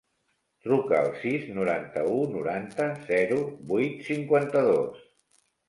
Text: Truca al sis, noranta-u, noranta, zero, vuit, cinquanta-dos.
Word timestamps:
Truca 0.67 0.95
al 0.99 1.09
sis, 1.23 1.45
noranta-u, 1.57 2.17
noranta, 2.33 2.89
zero, 3.13 3.39
vuit, 3.75 4.03
cinquanta-dos. 4.11 5.09